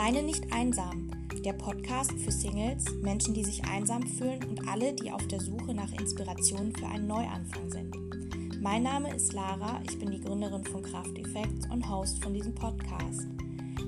Alleine 0.00 0.22
nicht 0.22 0.50
einsam. 0.50 1.10
Der 1.44 1.52
Podcast 1.52 2.12
für 2.12 2.32
Singles, 2.32 2.90
Menschen, 3.02 3.34
die 3.34 3.44
sich 3.44 3.62
einsam 3.64 4.02
fühlen 4.06 4.42
und 4.44 4.66
alle, 4.66 4.94
die 4.94 5.12
auf 5.12 5.28
der 5.28 5.40
Suche 5.40 5.74
nach 5.74 5.92
Inspiration 5.92 6.74
für 6.74 6.86
einen 6.86 7.06
Neuanfang 7.06 7.70
sind. 7.70 8.62
Mein 8.62 8.82
Name 8.82 9.14
ist 9.14 9.34
Lara, 9.34 9.78
ich 9.86 9.98
bin 9.98 10.10
die 10.10 10.22
Gründerin 10.22 10.64
von 10.64 10.82
Kraft 10.82 11.18
Effects 11.18 11.66
und 11.70 11.86
Host 11.86 12.22
von 12.22 12.32
diesem 12.32 12.54
Podcast. 12.54 13.26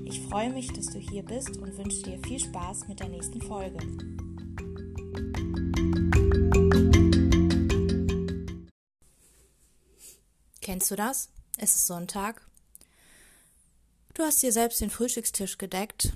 Ich 0.05 0.21
freue 0.21 0.51
mich, 0.53 0.71
dass 0.71 0.85
du 0.85 0.99
hier 0.99 1.23
bist 1.23 1.57
und 1.57 1.75
wünsche 1.79 2.03
dir 2.03 2.19
viel 2.27 2.39
Spaß 2.39 2.87
mit 2.87 2.99
der 2.99 3.09
nächsten 3.09 3.41
Folge. 3.41 3.79
Kennst 10.61 10.91
du 10.91 10.95
das? 10.95 11.29
Es 11.57 11.75
ist 11.75 11.87
Sonntag 11.87 12.47
Du 14.15 14.21
hast 14.21 14.43
dir 14.43 14.51
selbst 14.51 14.79
den 14.79 14.91
Frühstückstisch 14.91 15.57
gedeckt, 15.57 16.13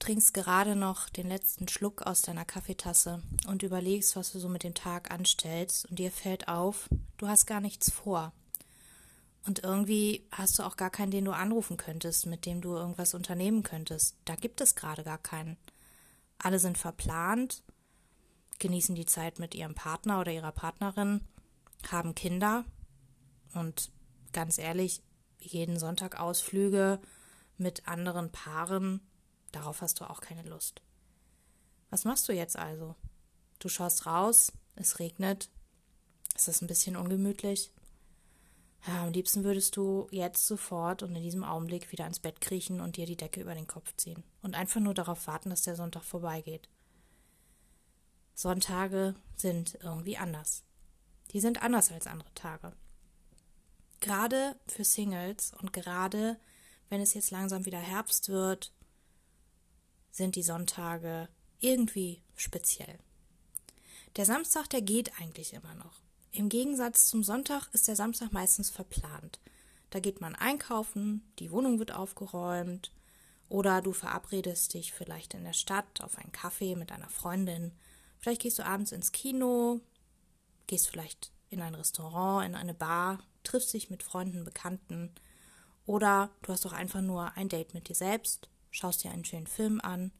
trinkst 0.00 0.34
gerade 0.34 0.74
noch 0.74 1.08
den 1.08 1.28
letzten 1.28 1.68
Schluck 1.68 2.02
aus 2.02 2.22
deiner 2.22 2.44
Kaffeetasse 2.44 3.22
und 3.46 3.62
überlegst, 3.62 4.16
was 4.16 4.32
du 4.32 4.40
so 4.40 4.48
mit 4.48 4.64
dem 4.64 4.74
Tag 4.74 5.12
anstellst, 5.12 5.88
und 5.88 6.00
dir 6.00 6.10
fällt 6.10 6.48
auf, 6.48 6.88
du 7.18 7.28
hast 7.28 7.46
gar 7.46 7.60
nichts 7.60 7.88
vor. 7.88 8.32
Und 9.46 9.62
irgendwie 9.62 10.26
hast 10.32 10.58
du 10.58 10.64
auch 10.64 10.76
gar 10.76 10.90
keinen, 10.90 11.12
den 11.12 11.24
du 11.24 11.30
anrufen 11.30 11.76
könntest, 11.76 12.26
mit 12.26 12.46
dem 12.46 12.60
du 12.60 12.74
irgendwas 12.74 13.14
unternehmen 13.14 13.62
könntest. 13.62 14.16
Da 14.24 14.34
gibt 14.34 14.60
es 14.60 14.74
gerade 14.74 15.04
gar 15.04 15.18
keinen. 15.18 15.56
Alle 16.38 16.58
sind 16.58 16.76
verplant, 16.76 17.62
genießen 18.58 18.96
die 18.96 19.06
Zeit 19.06 19.38
mit 19.38 19.54
ihrem 19.54 19.76
Partner 19.76 20.20
oder 20.20 20.32
ihrer 20.32 20.50
Partnerin, 20.50 21.20
haben 21.92 22.16
Kinder 22.16 22.64
und 23.54 23.92
ganz 24.32 24.58
ehrlich, 24.58 25.00
jeden 25.38 25.78
Sonntag 25.78 26.18
Ausflüge, 26.18 26.98
mit 27.58 27.86
anderen 27.88 28.30
Paaren, 28.32 29.00
darauf 29.52 29.82
hast 29.82 30.00
du 30.00 30.08
auch 30.08 30.20
keine 30.20 30.42
Lust. 30.42 30.82
Was 31.90 32.04
machst 32.04 32.28
du 32.28 32.32
jetzt 32.32 32.56
also? 32.56 32.94
Du 33.58 33.68
schaust 33.68 34.06
raus, 34.06 34.52
es 34.74 34.98
regnet, 34.98 35.50
es 36.34 36.48
ist 36.48 36.62
ein 36.62 36.66
bisschen 36.66 36.96
ungemütlich. 36.96 37.72
Ja, 38.86 39.02
am 39.04 39.12
liebsten 39.12 39.42
würdest 39.42 39.76
du 39.76 40.06
jetzt 40.10 40.46
sofort 40.46 41.02
und 41.02 41.16
in 41.16 41.22
diesem 41.22 41.42
Augenblick 41.42 41.90
wieder 41.90 42.06
ins 42.06 42.20
Bett 42.20 42.40
kriechen 42.40 42.80
und 42.80 42.96
dir 42.96 43.06
die 43.06 43.16
Decke 43.16 43.40
über 43.40 43.54
den 43.54 43.66
Kopf 43.66 43.94
ziehen 43.96 44.22
und 44.42 44.54
einfach 44.54 44.80
nur 44.80 44.94
darauf 44.94 45.26
warten, 45.26 45.50
dass 45.50 45.62
der 45.62 45.74
Sonntag 45.74 46.04
vorbeigeht. 46.04 46.68
Sonntage 48.34 49.14
sind 49.34 49.78
irgendwie 49.82 50.18
anders. 50.18 50.62
Die 51.32 51.40
sind 51.40 51.62
anders 51.62 51.90
als 51.90 52.06
andere 52.06 52.32
Tage. 52.34 52.72
Gerade 54.00 54.56
für 54.68 54.84
Singles 54.84 55.52
und 55.54 55.72
gerade 55.72 56.38
wenn 56.88 57.00
es 57.00 57.14
jetzt 57.14 57.30
langsam 57.30 57.66
wieder 57.66 57.78
Herbst 57.78 58.28
wird, 58.28 58.72
sind 60.10 60.36
die 60.36 60.42
Sonntage 60.42 61.28
irgendwie 61.60 62.22
speziell. 62.36 62.98
Der 64.16 64.24
Samstag, 64.24 64.68
der 64.70 64.82
geht 64.82 65.12
eigentlich 65.20 65.52
immer 65.52 65.74
noch. 65.74 66.00
Im 66.32 66.48
Gegensatz 66.48 67.06
zum 67.06 67.22
Sonntag 67.22 67.68
ist 67.72 67.88
der 67.88 67.96
Samstag 67.96 68.32
meistens 68.32 68.70
verplant. 68.70 69.40
Da 69.90 70.00
geht 70.00 70.20
man 70.20 70.34
einkaufen, 70.34 71.22
die 71.38 71.50
Wohnung 71.50 71.78
wird 71.78 71.92
aufgeräumt 71.92 72.92
oder 73.48 73.80
du 73.80 73.92
verabredest 73.92 74.74
dich 74.74 74.92
vielleicht 74.92 75.34
in 75.34 75.44
der 75.44 75.52
Stadt 75.52 76.00
auf 76.00 76.18
einen 76.18 76.32
Kaffee 76.32 76.76
mit 76.76 76.92
einer 76.92 77.08
Freundin. 77.08 77.72
Vielleicht 78.18 78.42
gehst 78.42 78.58
du 78.58 78.64
abends 78.64 78.92
ins 78.92 79.12
Kino, 79.12 79.80
gehst 80.66 80.88
vielleicht 80.88 81.30
in 81.50 81.62
ein 81.62 81.74
Restaurant, 81.74 82.46
in 82.46 82.54
eine 82.54 82.74
Bar, 82.74 83.20
triffst 83.44 83.72
dich 83.72 83.90
mit 83.90 84.02
Freunden, 84.02 84.44
Bekannten 84.44 85.14
oder 85.86 86.30
du 86.42 86.52
hast 86.52 86.66
auch 86.66 86.72
einfach 86.72 87.00
nur 87.00 87.36
ein 87.36 87.48
Date 87.48 87.74
mit 87.74 87.88
dir 87.88 87.94
selbst, 87.94 88.48
schaust 88.70 89.04
dir 89.04 89.10
einen 89.10 89.24
schönen 89.24 89.46
Film 89.46 89.80
an, 89.80 90.12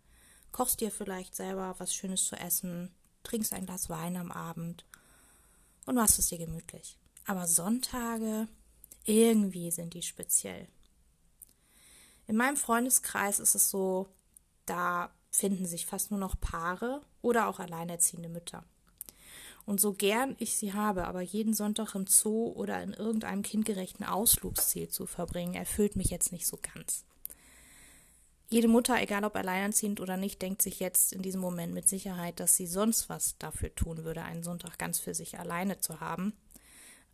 kochst 0.52 0.80
dir 0.80 0.90
vielleicht 0.90 1.34
selber 1.34 1.74
was 1.78 1.94
Schönes 1.94 2.24
zu 2.24 2.36
essen, 2.36 2.94
trinkst 3.24 3.52
ein 3.52 3.66
Glas 3.66 3.90
Wein 3.90 4.16
am 4.16 4.32
Abend 4.32 4.86
und 5.84 5.96
machst 5.96 6.18
es 6.18 6.28
dir 6.28 6.38
gemütlich. 6.38 6.96
Aber 7.26 7.46
Sonntage, 7.46 8.48
irgendwie 9.04 9.70
sind 9.70 9.94
die 9.94 10.02
speziell. 10.02 10.68
In 12.28 12.36
meinem 12.36 12.56
Freundeskreis 12.56 13.40
ist 13.40 13.54
es 13.54 13.70
so, 13.70 14.08
da 14.64 15.10
finden 15.30 15.66
sich 15.66 15.86
fast 15.86 16.10
nur 16.10 16.20
noch 16.20 16.40
Paare 16.40 17.02
oder 17.22 17.48
auch 17.48 17.58
alleinerziehende 17.60 18.28
Mütter. 18.28 18.64
Und 19.66 19.80
so 19.80 19.92
gern 19.92 20.36
ich 20.38 20.56
sie 20.56 20.72
habe, 20.72 21.06
aber 21.08 21.20
jeden 21.20 21.52
Sonntag 21.52 21.96
im 21.96 22.06
Zoo 22.06 22.52
oder 22.52 22.80
in 22.82 22.92
irgendeinem 22.92 23.42
kindgerechten 23.42 24.06
Ausflugsziel 24.06 24.88
zu 24.88 25.06
verbringen, 25.06 25.54
erfüllt 25.54 25.96
mich 25.96 26.08
jetzt 26.08 26.30
nicht 26.30 26.46
so 26.46 26.56
ganz. 26.74 27.04
Jede 28.48 28.68
Mutter, 28.68 29.02
egal 29.02 29.24
ob 29.24 29.34
alleinerziehend 29.34 30.00
oder 30.00 30.16
nicht, 30.16 30.40
denkt 30.40 30.62
sich 30.62 30.78
jetzt 30.78 31.12
in 31.12 31.20
diesem 31.20 31.40
Moment 31.40 31.74
mit 31.74 31.88
Sicherheit, 31.88 32.38
dass 32.38 32.54
sie 32.54 32.68
sonst 32.68 33.08
was 33.08 33.36
dafür 33.38 33.74
tun 33.74 34.04
würde, 34.04 34.22
einen 34.22 34.44
Sonntag 34.44 34.78
ganz 34.78 35.00
für 35.00 35.14
sich 35.14 35.36
alleine 35.36 35.80
zu 35.80 35.98
haben. 35.98 36.32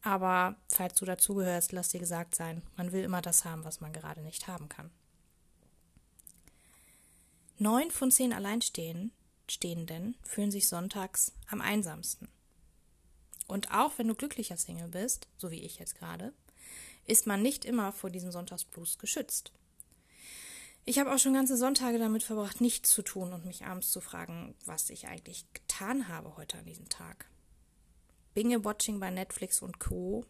Aber 0.02 0.56
falls 0.69 0.94
du 0.96 1.06
dazugehörst, 1.06 1.72
lass 1.72 1.88
dir 1.88 2.00
gesagt 2.00 2.34
sein, 2.34 2.62
man 2.76 2.92
will 2.92 3.02
immer 3.02 3.22
das 3.22 3.46
haben, 3.46 3.64
was 3.64 3.80
man 3.80 3.94
gerade 3.94 4.20
nicht 4.20 4.46
haben 4.46 4.69
kann. 4.69 4.90
Neun 7.56 7.90
von 7.90 8.10
zehn 8.10 8.34
Alleinstehenden 8.34 9.12
fühlen 10.22 10.50
sich 10.50 10.69
sonntags 10.69 11.32
am 11.48 11.62
einsamsten. 11.62 12.28
Und 13.52 13.70
auch 13.70 13.98
wenn 13.98 14.08
du 14.08 14.14
glücklicher 14.14 14.56
Single 14.56 14.88
bist, 14.88 15.28
so 15.36 15.50
wie 15.50 15.60
ich 15.60 15.78
jetzt 15.78 15.96
gerade, 15.96 16.32
ist 17.04 17.26
man 17.26 17.42
nicht 17.42 17.66
immer 17.66 17.92
vor 17.92 18.08
diesem 18.08 18.32
Sonntagsblues 18.32 18.96
geschützt. 18.96 19.52
Ich 20.86 20.98
habe 20.98 21.12
auch 21.12 21.18
schon 21.18 21.34
ganze 21.34 21.58
Sonntage 21.58 21.98
damit 21.98 22.22
verbracht, 22.22 22.62
nichts 22.62 22.88
zu 22.88 23.02
tun 23.02 23.34
und 23.34 23.44
mich 23.44 23.66
abends 23.66 23.90
zu 23.90 24.00
fragen, 24.00 24.54
was 24.64 24.88
ich 24.88 25.06
eigentlich 25.06 25.44
getan 25.52 26.08
habe 26.08 26.38
heute 26.38 26.56
an 26.56 26.64
diesem 26.64 26.88
Tag. 26.88 27.26
Binge-Watching 28.32 28.98
bei 28.98 29.10
Netflix 29.10 29.60
und 29.60 29.78
Co. 29.78 30.24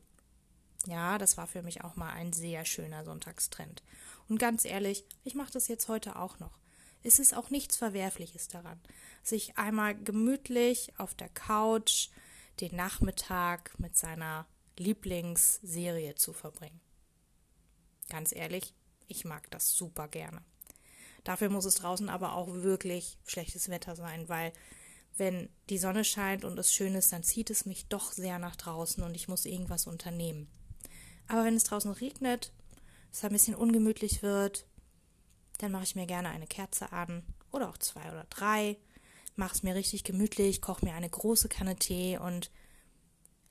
Ja, 0.88 1.16
das 1.16 1.36
war 1.36 1.46
für 1.46 1.62
mich 1.62 1.84
auch 1.84 1.94
mal 1.94 2.10
ein 2.10 2.32
sehr 2.32 2.64
schöner 2.64 3.04
Sonntagstrend. 3.04 3.84
Und 4.28 4.38
ganz 4.38 4.64
ehrlich, 4.64 5.04
ich 5.22 5.36
mache 5.36 5.52
das 5.52 5.68
jetzt 5.68 5.86
heute 5.86 6.16
auch 6.16 6.40
noch. 6.40 6.58
Es 7.04 7.20
ist 7.20 7.36
auch 7.36 7.50
nichts 7.50 7.76
Verwerfliches 7.76 8.48
daran, 8.48 8.80
sich 9.22 9.58
einmal 9.58 9.94
gemütlich 9.94 10.92
auf 10.98 11.14
der 11.14 11.28
Couch 11.28 12.08
den 12.60 12.76
Nachmittag 12.76 13.78
mit 13.78 13.96
seiner 13.96 14.46
Lieblingsserie 14.78 16.14
zu 16.14 16.32
verbringen. 16.32 16.80
Ganz 18.08 18.34
ehrlich, 18.34 18.74
ich 19.08 19.24
mag 19.24 19.50
das 19.50 19.72
super 19.72 20.08
gerne. 20.08 20.42
Dafür 21.24 21.50
muss 21.50 21.64
es 21.64 21.76
draußen 21.76 22.08
aber 22.08 22.34
auch 22.34 22.48
wirklich 22.48 23.18
schlechtes 23.24 23.68
Wetter 23.68 23.96
sein, 23.96 24.28
weil 24.28 24.52
wenn 25.16 25.50
die 25.68 25.78
Sonne 25.78 26.04
scheint 26.04 26.44
und 26.44 26.58
es 26.58 26.72
schön 26.72 26.94
ist, 26.94 27.12
dann 27.12 27.22
zieht 27.22 27.50
es 27.50 27.66
mich 27.66 27.86
doch 27.88 28.12
sehr 28.12 28.38
nach 28.38 28.56
draußen 28.56 29.02
und 29.04 29.14
ich 29.14 29.28
muss 29.28 29.44
irgendwas 29.44 29.86
unternehmen. 29.86 30.48
Aber 31.28 31.44
wenn 31.44 31.54
es 31.54 31.64
draußen 31.64 31.92
regnet, 31.92 32.52
es 33.12 33.24
ein 33.24 33.32
bisschen 33.32 33.54
ungemütlich 33.54 34.22
wird, 34.22 34.66
dann 35.58 35.70
mache 35.70 35.84
ich 35.84 35.94
mir 35.94 36.06
gerne 36.06 36.30
eine 36.30 36.46
Kerze 36.46 36.92
an 36.92 37.22
oder 37.50 37.68
auch 37.68 37.78
zwei 37.78 38.10
oder 38.10 38.24
drei 38.30 38.78
mache 39.36 39.54
es 39.54 39.62
mir 39.62 39.74
richtig 39.74 40.04
gemütlich, 40.04 40.60
koche 40.60 40.84
mir 40.84 40.94
eine 40.94 41.08
große 41.08 41.48
Kanne 41.48 41.76
Tee 41.76 42.18
und 42.18 42.50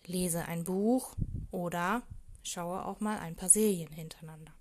lese 0.06 0.46
ein 0.46 0.64
Buch 0.64 1.16
oder 1.52 2.03
schaue 2.44 2.86
auch 2.86 3.00
mal 3.00 3.19
ein 3.19 3.36
paar 3.36 3.50
Serien 3.50 3.92
hintereinander. 3.92 4.53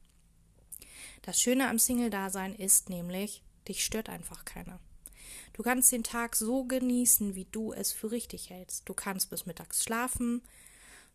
Das 1.23 1.41
Schöne 1.41 1.69
am 1.69 1.79
Single-Dasein 1.79 2.55
ist 2.55 2.89
nämlich, 2.89 3.43
dich 3.69 3.85
stört 3.85 4.09
einfach 4.09 4.45
keiner. 4.45 4.81
Du 5.53 5.63
kannst 5.63 5.93
den 5.93 6.03
Tag 6.03 6.37
so 6.37 6.65
genießen, 6.65 7.35
wie 7.35 7.45
du 7.45 7.73
es 7.73 7.93
für 7.93 8.11
richtig 8.11 8.51
hältst. 8.51 8.89
Du 8.89 8.95
kannst 8.95 9.31
bis 9.31 9.47
mittags 9.47 9.85
schlafen, 9.85 10.43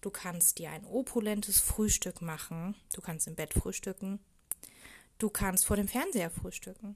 du 0.02 0.10
kannst 0.12 0.60
dir 0.60 0.72
ein 0.72 0.86
opulentes 0.86 1.60
Frühstück 1.60 2.22
machen, 2.22 2.76
du 2.94 3.02
kannst 3.02 3.28
im 3.28 3.36
Bett 3.36 3.54
frühstücken, 3.54 4.20
du 5.18 5.30
kannst 5.30 5.66
vor 5.66 5.78
dem 5.78 5.88
Fernseher 5.88 6.30
frühstücken, 6.30 6.96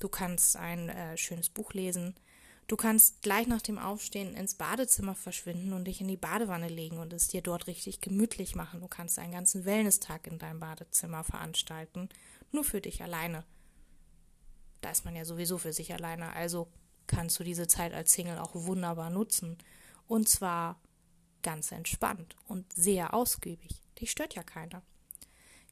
du 0.00 0.08
kannst 0.08 0.56
ein 0.56 0.88
äh, 0.88 1.16
schönes 1.16 1.48
Buch 1.48 1.72
lesen, 1.72 2.14
Du 2.66 2.76
kannst 2.76 3.22
gleich 3.22 3.46
nach 3.46 3.62
dem 3.62 3.78
Aufstehen 3.78 4.34
ins 4.34 4.56
Badezimmer 4.56 5.14
verschwinden 5.14 5.72
und 5.72 5.84
dich 5.84 6.00
in 6.00 6.08
die 6.08 6.16
Badewanne 6.16 6.68
legen 6.68 6.98
und 6.98 7.12
es 7.12 7.28
dir 7.28 7.40
dort 7.40 7.68
richtig 7.68 8.00
gemütlich 8.00 8.56
machen. 8.56 8.80
Du 8.80 8.88
kannst 8.88 9.20
einen 9.20 9.32
ganzen 9.32 9.64
Wellness-Tag 9.64 10.26
in 10.26 10.38
deinem 10.38 10.58
Badezimmer 10.58 11.22
veranstalten, 11.22 12.08
nur 12.50 12.64
für 12.64 12.80
dich 12.80 13.02
alleine. 13.02 13.44
Da 14.80 14.90
ist 14.90 15.04
man 15.04 15.14
ja 15.14 15.24
sowieso 15.24 15.58
für 15.58 15.72
sich 15.72 15.92
alleine, 15.94 16.32
also 16.32 16.66
kannst 17.06 17.38
du 17.38 17.44
diese 17.44 17.68
Zeit 17.68 17.94
als 17.94 18.12
Single 18.12 18.38
auch 18.38 18.54
wunderbar 18.54 19.10
nutzen. 19.10 19.58
Und 20.08 20.28
zwar 20.28 20.80
ganz 21.42 21.70
entspannt 21.70 22.34
und 22.48 22.72
sehr 22.72 23.14
ausgiebig. 23.14 23.80
Dich 24.00 24.10
stört 24.10 24.34
ja 24.34 24.42
keiner. 24.42 24.82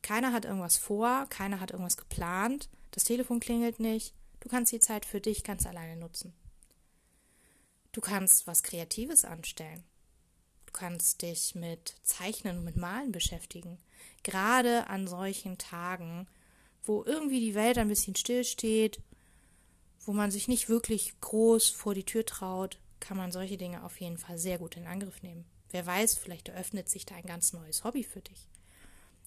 Keiner 0.02 0.32
hat 0.32 0.44
irgendwas 0.44 0.76
vor, 0.76 1.26
keiner 1.28 1.58
hat 1.58 1.72
irgendwas 1.72 1.96
geplant, 1.96 2.68
das 2.92 3.02
Telefon 3.02 3.40
klingelt 3.40 3.80
nicht. 3.80 4.14
Du 4.38 4.48
kannst 4.48 4.70
die 4.70 4.78
Zeit 4.78 5.06
für 5.06 5.20
dich 5.20 5.42
ganz 5.42 5.66
alleine 5.66 5.96
nutzen. 5.96 6.34
Du 7.94 8.00
kannst 8.00 8.48
was 8.48 8.64
Kreatives 8.64 9.24
anstellen. 9.24 9.84
Du 10.66 10.72
kannst 10.72 11.22
dich 11.22 11.54
mit 11.54 11.94
Zeichnen 12.02 12.58
und 12.58 12.64
mit 12.64 12.74
Malen 12.74 13.12
beschäftigen. 13.12 13.78
Gerade 14.24 14.88
an 14.88 15.06
solchen 15.06 15.58
Tagen, 15.58 16.26
wo 16.82 17.04
irgendwie 17.04 17.38
die 17.38 17.54
Welt 17.54 17.78
ein 17.78 17.86
bisschen 17.86 18.16
stillsteht, 18.16 19.00
wo 20.00 20.12
man 20.12 20.32
sich 20.32 20.48
nicht 20.48 20.68
wirklich 20.68 21.14
groß 21.20 21.70
vor 21.70 21.94
die 21.94 22.02
Tür 22.02 22.26
traut, 22.26 22.80
kann 22.98 23.16
man 23.16 23.30
solche 23.30 23.56
Dinge 23.56 23.84
auf 23.84 24.00
jeden 24.00 24.18
Fall 24.18 24.38
sehr 24.38 24.58
gut 24.58 24.76
in 24.76 24.88
Angriff 24.88 25.22
nehmen. 25.22 25.44
Wer 25.70 25.86
weiß, 25.86 26.16
vielleicht 26.16 26.48
eröffnet 26.48 26.88
sich 26.88 27.06
da 27.06 27.14
ein 27.14 27.26
ganz 27.26 27.52
neues 27.52 27.84
Hobby 27.84 28.02
für 28.02 28.22
dich. 28.22 28.48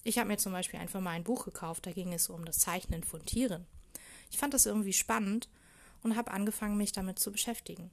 Ich 0.04 0.18
habe 0.18 0.28
mir 0.28 0.38
zum 0.38 0.52
Beispiel 0.52 0.81
einfach 0.81 1.00
mal 1.00 1.12
ein 1.12 1.24
Buch 1.24 1.46
gekauft, 1.46 1.86
da 1.86 1.94
ging 1.94 2.12
es 2.12 2.28
um 2.28 2.44
das 2.44 2.60
Zeichnen 2.60 3.06
von 3.06 3.25
Tieren. 3.25 3.66
Ich 4.30 4.38
fand 4.38 4.54
das 4.54 4.66
irgendwie 4.66 4.92
spannend 4.92 5.48
und 6.04 6.18
habe 6.18 6.31
angefangen, 6.31 6.75
mich 6.75 6.92
damit 6.92 7.18
zu 7.18 7.31
beschäftigen. 7.31 7.92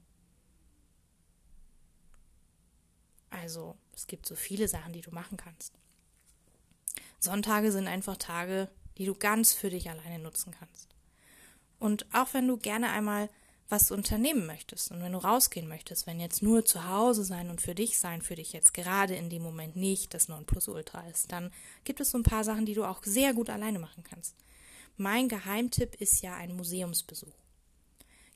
Also, 3.29 3.75
es 3.93 4.07
gibt 4.07 4.25
so 4.25 4.35
viele 4.35 4.67
Sachen, 4.67 4.93
die 4.93 5.01
du 5.01 5.11
machen 5.11 5.37
kannst. 5.37 5.73
Sonntage 7.19 7.71
sind 7.71 7.87
einfach 7.87 8.17
Tage, 8.17 8.69
die 8.97 9.05
du 9.05 9.15
ganz 9.15 9.53
für 9.53 9.69
dich 9.69 9.89
alleine 9.89 10.19
nutzen 10.19 10.53
kannst. 10.57 10.89
Und 11.79 12.05
auch 12.13 12.33
wenn 12.33 12.47
du 12.47 12.57
gerne 12.57 12.91
einmal 12.91 13.29
was 13.67 13.91
unternehmen 13.91 14.45
möchtest 14.45 14.91
und 14.91 15.01
wenn 15.01 15.13
du 15.13 15.17
rausgehen 15.17 15.67
möchtest, 15.67 16.05
wenn 16.05 16.19
jetzt 16.19 16.43
nur 16.43 16.65
zu 16.65 16.87
Hause 16.87 17.23
sein 17.23 17.49
und 17.49 17.61
für 17.61 17.73
dich 17.73 17.97
sein 17.97 18.21
für 18.21 18.35
dich 18.35 18.53
jetzt 18.53 18.73
gerade 18.73 19.15
in 19.15 19.29
dem 19.29 19.41
Moment 19.41 19.75
nicht 19.75 20.13
das 20.13 20.27
Nonplusultra 20.27 21.07
ist, 21.09 21.31
dann 21.31 21.51
gibt 21.83 21.99
es 21.99 22.11
so 22.11 22.17
ein 22.17 22.23
paar 22.23 22.43
Sachen, 22.43 22.65
die 22.65 22.75
du 22.75 22.85
auch 22.85 23.01
sehr 23.03 23.33
gut 23.33 23.49
alleine 23.49 23.79
machen 23.79 24.03
kannst. 24.03 24.35
Mein 24.97 25.27
Geheimtipp 25.27 25.95
ist 25.99 26.21
ja 26.21 26.35
ein 26.35 26.55
Museumsbesuch. 26.55 27.33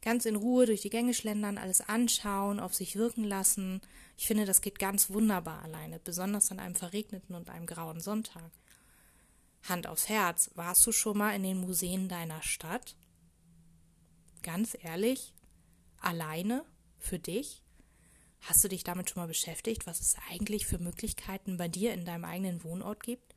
Ganz 0.01 0.25
in 0.25 0.37
Ruhe 0.37 0.65
durch 0.65 0.81
die 0.81 0.89
Gänge 0.89 1.13
schlendern, 1.13 1.57
alles 1.57 1.81
anschauen, 1.81 2.59
auf 2.59 2.73
sich 2.73 2.95
wirken 2.95 3.25
lassen. 3.25 3.81
Ich 4.17 4.27
finde, 4.27 4.45
das 4.45 4.61
geht 4.61 4.79
ganz 4.79 5.09
wunderbar 5.09 5.61
alleine, 5.61 5.99
besonders 5.99 6.51
an 6.51 6.59
einem 6.59 6.75
verregneten 6.75 7.35
und 7.35 7.49
einem 7.49 7.65
grauen 7.65 7.99
Sonntag. 7.99 8.51
Hand 9.63 9.87
aufs 9.87 10.07
Herz, 10.07 10.51
warst 10.55 10.85
du 10.87 10.93
schon 10.93 11.17
mal 11.17 11.35
in 11.35 11.43
den 11.43 11.59
Museen 11.59 12.07
deiner 12.07 12.41
Stadt? 12.41 12.95
Ganz 14.41 14.77
ehrlich, 14.81 15.33
alleine 15.99 16.63
für 16.97 17.19
dich? 17.19 17.61
Hast 18.41 18.63
du 18.63 18.69
dich 18.69 18.85
damit 18.85 19.09
schon 19.09 19.21
mal 19.21 19.27
beschäftigt, 19.27 19.85
was 19.85 19.99
es 19.99 20.15
eigentlich 20.29 20.65
für 20.65 20.79
Möglichkeiten 20.79 21.57
bei 21.57 21.67
dir 21.67 21.93
in 21.93 22.05
deinem 22.05 22.23
eigenen 22.23 22.63
Wohnort 22.63 23.03
gibt? 23.03 23.35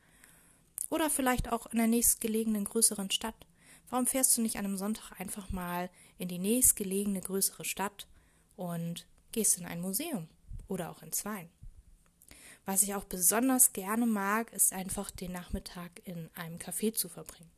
Oder 0.90 1.10
vielleicht 1.10 1.50
auch 1.50 1.66
in 1.66 1.78
der 1.78 1.88
nächstgelegenen 1.88 2.64
größeren 2.64 3.10
Stadt? 3.10 3.34
Warum 3.92 4.06
fährst 4.06 4.34
du 4.34 4.40
nicht 4.40 4.56
an 4.56 4.64
einem 4.64 4.78
Sonntag 4.78 5.20
einfach 5.20 5.50
mal 5.50 5.90
in 6.16 6.26
die 6.26 6.38
nächstgelegene 6.38 7.20
größere 7.20 7.66
Stadt 7.66 8.06
und 8.56 9.06
gehst 9.32 9.58
in 9.58 9.66
ein 9.66 9.82
Museum 9.82 10.28
oder 10.66 10.90
auch 10.90 11.02
in 11.02 11.12
zwei? 11.12 11.50
Was 12.64 12.82
ich 12.82 12.94
auch 12.94 13.04
besonders 13.04 13.74
gerne 13.74 14.06
mag, 14.06 14.50
ist 14.54 14.72
einfach 14.72 15.10
den 15.10 15.32
Nachmittag 15.32 15.90
in 16.06 16.30
einem 16.34 16.56
Café 16.56 16.94
zu 16.94 17.10
verbringen. 17.10 17.50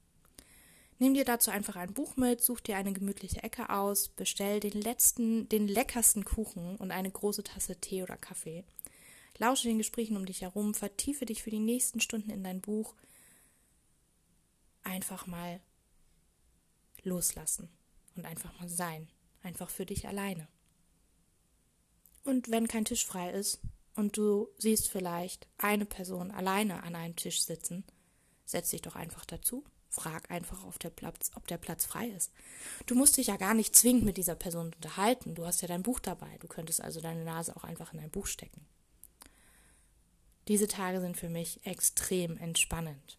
Nimm 0.99 1.15
dir 1.15 1.25
dazu 1.25 1.53
einfach 1.53 1.77
ein 1.77 1.95
Buch 1.95 2.17
mit, 2.17 2.43
such 2.43 2.59
dir 2.59 2.79
eine 2.79 2.93
gemütliche 2.93 3.45
Ecke 3.45 3.71
aus, 3.71 4.09
bestell 4.09 4.59
den 4.59 4.81
letzten, 4.81 5.49
den 5.49 5.69
leckersten 5.69 6.25
Kuchen 6.25 6.75
und 6.79 6.91
eine 6.91 7.13
große 7.13 7.45
Tasse 7.45 7.77
Tee 7.77 8.03
oder 8.03 8.17
Kaffee. 8.17 8.65
Lausche 9.39 9.69
den 9.69 9.79
Gesprächen 9.79 10.17
um 10.17 10.27
dich 10.27 10.43
herum, 10.43 10.75
vertiefe 10.75 11.27
dich 11.27 11.45
für 11.45 11.51
die 11.51 11.61
nächsten 11.61 12.01
Stunden 12.01 12.31
in 12.31 12.43
dein 12.43 12.61
Buch. 12.61 12.97
Einfach 14.83 15.29
mal 15.29 15.61
loslassen 17.05 17.69
und 18.17 18.25
einfach 18.25 18.59
mal 18.61 18.69
sein. 18.69 19.09
Einfach 19.43 19.71
für 19.71 19.87
dich 19.87 20.09
alleine. 20.09 20.49
Und 22.25 22.51
wenn 22.51 22.69
kein 22.69 22.87
Tisch 22.87 23.05
frei 23.05 23.31
ist 23.31 23.61
und 23.95 24.17
du 24.17 24.49
siehst 24.57 24.89
vielleicht 24.89 25.47
eine 25.59 25.85
Person 25.85 26.31
alleine 26.31 26.83
an 26.83 26.95
einem 26.95 27.17
Tisch 27.17 27.43
sitzen, 27.43 27.85
setz 28.47 28.71
dich 28.71 28.81
doch 28.83 28.97
einfach 28.97 29.27
dazu 29.27 29.65
Frag 29.95 30.29
einfach, 30.29 30.65
ob 30.65 30.79
der, 30.81 30.91
Platz, 30.91 31.31
ob 31.37 31.47
der 31.47 31.57
Platz 31.57 31.87
frei 31.87 32.09
ist. 32.09 32.33
Du 32.87 32.97
musst 32.97 33.17
dich 33.17 33.29
ja 33.29 33.37
gar 33.37 33.55
nicht 33.55 33.77
zwingend 33.77 34.05
mit 34.05 34.17
dieser 34.17 34.35
Person 34.35 34.73
unterhalten. 34.75 35.37
Du 35.37 35.47
hast 35.47 35.63
ja 35.63 35.69
dein 35.69 35.85
Buch 35.85 36.01
dabei. 36.01 36.37
Du 36.41 36.49
könntest 36.49 36.81
also 36.81 37.01
deine 37.01 37.25
Nase 37.25 37.57
auch 37.57 37.63
einfach 37.63 37.93
in 37.93 38.01
dein 38.01 38.11
Buch 38.11 38.27
stecken. 38.27 38.67
Diese 40.49 40.67
Tage 40.67 41.01
sind 41.01 41.17
für 41.17 41.29
mich 41.29 41.65
extrem 41.65 42.37
entspannend. 42.39 43.19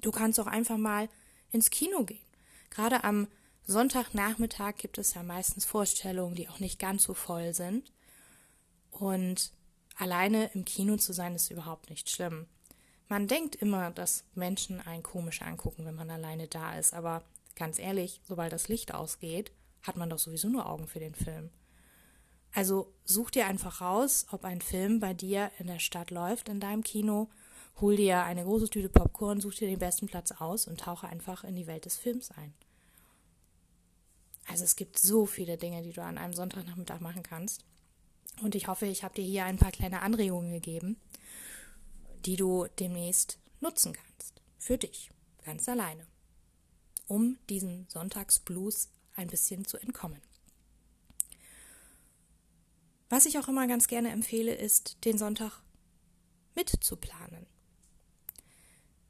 Du 0.00 0.10
kannst 0.10 0.40
auch 0.40 0.46
einfach 0.46 0.78
mal 0.78 1.10
ins 1.50 1.68
Kino 1.68 2.04
gehen. 2.04 2.24
Gerade 2.72 3.04
am 3.04 3.28
Sonntagnachmittag 3.66 4.76
gibt 4.76 4.96
es 4.96 5.12
ja 5.12 5.22
meistens 5.22 5.66
Vorstellungen, 5.66 6.34
die 6.34 6.48
auch 6.48 6.58
nicht 6.58 6.78
ganz 6.78 7.02
so 7.02 7.12
voll 7.12 7.52
sind. 7.52 7.92
Und 8.90 9.52
alleine 9.96 10.50
im 10.54 10.64
Kino 10.64 10.96
zu 10.96 11.12
sein, 11.12 11.34
ist 11.34 11.50
überhaupt 11.50 11.90
nicht 11.90 12.08
schlimm. 12.08 12.46
Man 13.08 13.28
denkt 13.28 13.56
immer, 13.56 13.90
dass 13.90 14.24
Menschen 14.34 14.80
einen 14.80 15.02
komisch 15.02 15.42
angucken, 15.42 15.84
wenn 15.84 15.94
man 15.94 16.10
alleine 16.10 16.48
da 16.48 16.78
ist, 16.78 16.94
aber 16.94 17.24
ganz 17.56 17.78
ehrlich, 17.78 18.22
sobald 18.24 18.52
das 18.54 18.68
Licht 18.68 18.94
ausgeht, 18.94 19.52
hat 19.82 19.96
man 19.96 20.08
doch 20.08 20.18
sowieso 20.18 20.48
nur 20.48 20.66
Augen 20.66 20.88
für 20.88 21.00
den 21.00 21.14
Film. 21.14 21.50
Also 22.54 22.94
such 23.04 23.30
dir 23.32 23.46
einfach 23.46 23.82
raus, 23.82 24.26
ob 24.30 24.44
ein 24.44 24.62
Film 24.62 24.98
bei 24.98 25.12
dir 25.12 25.50
in 25.58 25.66
der 25.66 25.78
Stadt 25.78 26.10
läuft, 26.10 26.48
in 26.48 26.60
deinem 26.60 26.82
Kino, 26.82 27.28
hol 27.80 27.96
dir 27.96 28.22
eine 28.22 28.44
große 28.44 28.68
Tüte 28.68 28.88
Popcorn, 28.88 29.40
such 29.40 29.54
dir 29.54 29.68
den 29.68 29.78
besten 29.78 30.06
Platz 30.06 30.32
aus 30.32 30.66
und 30.66 30.80
tauche 30.80 31.08
einfach 31.08 31.44
in 31.44 31.56
die 31.56 31.66
Welt 31.66 31.84
des 31.84 31.96
Films 31.96 32.30
ein. 32.32 32.52
Also 34.48 34.64
es 34.64 34.76
gibt 34.76 34.98
so 34.98 35.26
viele 35.26 35.56
Dinge, 35.56 35.82
die 35.82 35.92
du 35.92 36.02
an 36.02 36.18
einem 36.18 36.34
Sonntagnachmittag 36.34 37.00
machen 37.00 37.22
kannst. 37.22 37.64
Und 38.42 38.54
ich 38.54 38.68
hoffe, 38.68 38.86
ich 38.86 39.04
habe 39.04 39.14
dir 39.14 39.24
hier 39.24 39.44
ein 39.44 39.58
paar 39.58 39.72
kleine 39.72 40.02
Anregungen 40.02 40.52
gegeben 40.52 40.96
die 42.24 42.36
du 42.36 42.66
demnächst 42.78 43.38
nutzen 43.60 43.92
kannst. 43.92 44.40
Für 44.58 44.78
dich, 44.78 45.10
ganz 45.44 45.68
alleine. 45.68 46.06
Um 47.06 47.38
diesem 47.48 47.86
Sonntagsblues 47.88 48.88
ein 49.16 49.28
bisschen 49.28 49.64
zu 49.64 49.76
entkommen. 49.78 50.20
Was 53.08 53.26
ich 53.26 53.38
auch 53.38 53.48
immer 53.48 53.66
ganz 53.66 53.88
gerne 53.88 54.10
empfehle, 54.10 54.54
ist, 54.54 55.04
den 55.04 55.18
Sonntag 55.18 55.60
mitzuplanen. 56.54 57.46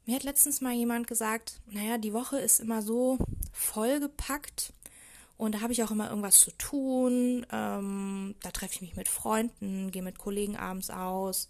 Mir 0.05 0.15
hat 0.15 0.23
letztens 0.23 0.61
mal 0.61 0.73
jemand 0.73 1.07
gesagt, 1.07 1.61
naja, 1.65 1.97
die 1.97 2.13
Woche 2.13 2.37
ist 2.37 2.59
immer 2.59 2.81
so 2.81 3.17
vollgepackt 3.51 4.73
und 5.37 5.55
da 5.55 5.61
habe 5.61 5.73
ich 5.73 5.83
auch 5.83 5.91
immer 5.91 6.09
irgendwas 6.09 6.37
zu 6.37 6.51
tun. 6.51 7.45
Ähm, 7.51 8.35
da 8.41 8.51
treffe 8.51 8.75
ich 8.75 8.81
mich 8.81 8.95
mit 8.95 9.07
Freunden, 9.07 9.91
gehe 9.91 10.03
mit 10.03 10.17
Kollegen 10.17 10.57
abends 10.57 10.89
aus 10.89 11.49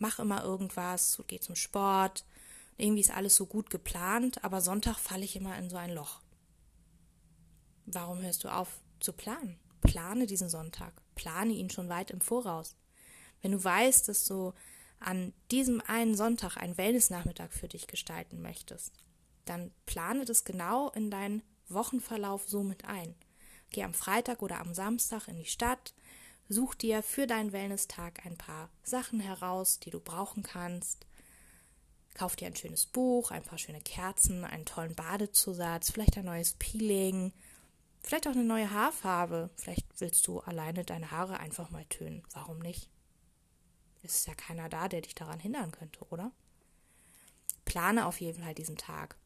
mach 0.00 0.18
immer 0.18 0.42
irgendwas, 0.42 1.22
geh 1.28 1.38
zum 1.38 1.54
Sport. 1.54 2.24
Irgendwie 2.76 3.02
ist 3.02 3.14
alles 3.14 3.36
so 3.36 3.46
gut 3.46 3.70
geplant, 3.70 4.42
aber 4.42 4.60
Sonntag 4.60 4.98
falle 4.98 5.24
ich 5.24 5.36
immer 5.36 5.56
in 5.58 5.70
so 5.70 5.76
ein 5.76 5.92
Loch. 5.92 6.20
Warum 7.86 8.20
hörst 8.22 8.42
du 8.42 8.48
auf 8.48 8.80
zu 8.98 9.12
planen? 9.12 9.58
Plane 9.82 10.26
diesen 10.26 10.48
Sonntag. 10.48 10.92
Plane 11.14 11.52
ihn 11.52 11.70
schon 11.70 11.88
weit 11.88 12.10
im 12.10 12.20
Voraus. 12.20 12.74
Wenn 13.42 13.52
du 13.52 13.62
weißt, 13.62 14.08
dass 14.08 14.24
du 14.24 14.52
an 15.00 15.32
diesem 15.50 15.80
einen 15.80 16.14
Sonntag 16.14 16.56
einen 16.56 16.76
Wellnessnachmittag 16.76 17.52
für 17.52 17.68
dich 17.68 17.86
gestalten 17.86 18.40
möchtest, 18.40 18.92
dann 19.44 19.72
plane 19.86 20.24
das 20.24 20.44
genau 20.44 20.90
in 20.90 21.10
deinen 21.10 21.42
Wochenverlauf 21.68 22.48
so 22.48 22.62
mit 22.62 22.84
ein. 22.84 23.14
Geh 23.70 23.84
am 23.84 23.94
Freitag 23.94 24.42
oder 24.42 24.60
am 24.60 24.74
Samstag 24.74 25.28
in 25.28 25.38
die 25.38 25.46
Stadt, 25.46 25.94
Such 26.52 26.74
dir 26.74 27.04
für 27.04 27.28
deinen 27.28 27.52
Wellness-Tag 27.52 28.26
ein 28.26 28.36
paar 28.36 28.70
Sachen 28.82 29.20
heraus, 29.20 29.78
die 29.78 29.90
du 29.90 30.00
brauchen 30.00 30.42
kannst. 30.42 31.06
Kauf 32.14 32.34
dir 32.34 32.48
ein 32.48 32.56
schönes 32.56 32.86
Buch, 32.86 33.30
ein 33.30 33.44
paar 33.44 33.56
schöne 33.56 33.80
Kerzen, 33.80 34.44
einen 34.44 34.64
tollen 34.64 34.96
Badezusatz, 34.96 35.92
vielleicht 35.92 36.18
ein 36.18 36.24
neues 36.24 36.54
Peeling, 36.54 37.32
vielleicht 38.02 38.26
auch 38.26 38.32
eine 38.32 38.42
neue 38.42 38.68
Haarfarbe. 38.68 39.50
Vielleicht 39.54 39.86
willst 40.00 40.26
du 40.26 40.40
alleine 40.40 40.84
deine 40.84 41.12
Haare 41.12 41.38
einfach 41.38 41.70
mal 41.70 41.84
tönen. 41.84 42.24
Warum 42.32 42.58
nicht? 42.58 42.90
Es 44.02 44.16
ist 44.16 44.26
ja 44.26 44.34
keiner 44.34 44.68
da, 44.68 44.88
der 44.88 45.02
dich 45.02 45.14
daran 45.14 45.40
hindern 45.40 45.72
könnte, 45.72 46.00
oder? 46.10 46.32
Plane 47.64 48.06
auf 48.06 48.20
jeden 48.20 48.42
Fall 48.42 48.54
diesen 48.54 48.76
Tag. 48.76 49.16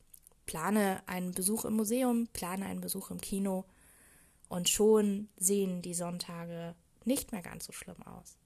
Plane 0.46 1.02
einen 1.06 1.32
Besuch 1.32 1.64
im 1.64 1.74
Museum, 1.74 2.28
plane 2.32 2.66
einen 2.66 2.80
Besuch 2.80 3.10
im 3.10 3.20
Kino 3.20 3.64
und 4.48 4.68
schon 4.68 5.28
sehen 5.36 5.80
die 5.80 5.94
Sonntage 5.94 6.74
nicht 7.04 7.32
mehr 7.32 7.42
ganz 7.42 7.64
so 7.64 7.72
schlimm 7.72 8.02
aus. 8.02 8.36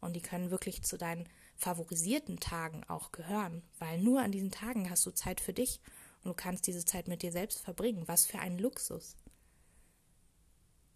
Und 0.00 0.14
die 0.14 0.20
können 0.20 0.50
wirklich 0.50 0.82
zu 0.82 0.98
deinen 0.98 1.28
favorisierten 1.56 2.38
Tagen 2.38 2.84
auch 2.84 3.12
gehören, 3.12 3.62
weil 3.78 3.98
nur 3.98 4.20
an 4.20 4.32
diesen 4.32 4.50
Tagen 4.50 4.90
hast 4.90 5.06
du 5.06 5.10
Zeit 5.10 5.40
für 5.40 5.54
dich 5.54 5.80
und 6.22 6.28
du 6.28 6.34
kannst 6.34 6.66
diese 6.66 6.84
Zeit 6.84 7.08
mit 7.08 7.22
dir 7.22 7.32
selbst 7.32 7.60
verbringen. 7.60 8.06
Was 8.06 8.26
für 8.26 8.38
ein 8.38 8.58
Luxus. 8.58 9.16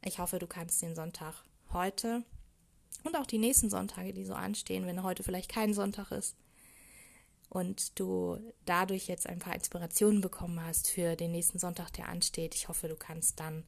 Ich 0.04 0.18
hoffe, 0.18 0.38
du 0.38 0.46
kannst 0.46 0.82
den 0.82 0.94
Sonntag 0.94 1.44
heute 1.72 2.24
und 3.04 3.16
auch 3.16 3.26
die 3.26 3.38
nächsten 3.38 3.70
Sonntage, 3.70 4.12
die 4.12 4.24
so 4.24 4.34
anstehen, 4.34 4.86
wenn 4.86 5.02
heute 5.02 5.22
vielleicht 5.22 5.50
kein 5.50 5.74
Sonntag 5.74 6.10
ist, 6.10 6.36
und 7.50 7.98
du 7.98 8.38
dadurch 8.64 9.08
jetzt 9.08 9.26
ein 9.26 9.40
paar 9.40 9.54
Inspirationen 9.54 10.20
bekommen 10.20 10.64
hast 10.64 10.88
für 10.88 11.16
den 11.16 11.32
nächsten 11.32 11.58
Sonntag, 11.58 11.90
der 11.92 12.08
ansteht. 12.08 12.54
Ich 12.54 12.68
hoffe, 12.68 12.86
du 12.86 12.94
kannst 12.94 13.40
dann 13.40 13.64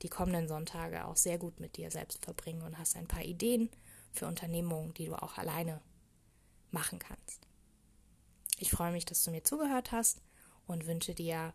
die 0.00 0.08
kommenden 0.08 0.48
Sonntage 0.48 1.04
auch 1.04 1.16
sehr 1.16 1.36
gut 1.36 1.60
mit 1.60 1.76
dir 1.76 1.90
selbst 1.90 2.24
verbringen 2.24 2.62
und 2.62 2.78
hast 2.78 2.96
ein 2.96 3.06
paar 3.06 3.22
Ideen 3.22 3.68
für 4.10 4.26
Unternehmungen, 4.26 4.94
die 4.94 5.04
du 5.04 5.14
auch 5.22 5.36
alleine 5.36 5.82
machen 6.70 6.98
kannst. 6.98 7.46
Ich 8.58 8.70
freue 8.70 8.92
mich, 8.92 9.04
dass 9.04 9.22
du 9.22 9.30
mir 9.30 9.44
zugehört 9.44 9.92
hast 9.92 10.22
und 10.66 10.86
wünsche 10.86 11.14
dir 11.14 11.52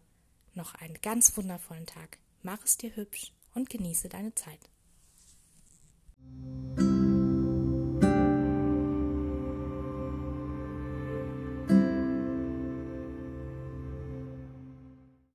noch 0.53 0.75
einen 0.75 1.01
ganz 1.01 1.35
wundervollen 1.35 1.87
Tag 1.87 2.19
Mach 2.43 2.63
es 2.63 2.77
dir 2.77 2.95
hübsch 2.95 3.33
und 3.55 3.71
genieße 3.71 4.07
deine 4.07 4.35
Zeit. 4.35 4.69